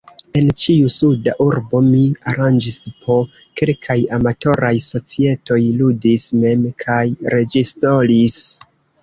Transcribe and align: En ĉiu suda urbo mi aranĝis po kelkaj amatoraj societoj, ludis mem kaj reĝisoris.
En 0.39 0.47
ĉiu 0.61 0.85
suda 0.93 1.33
urbo 1.43 1.81
mi 1.87 1.99
aranĝis 2.31 2.79
po 3.03 3.17
kelkaj 3.61 3.99
amatoraj 4.19 4.73
societoj, 4.87 5.59
ludis 5.83 6.27
mem 6.41 6.67
kaj 6.87 6.99
reĝisoris. 7.37 8.43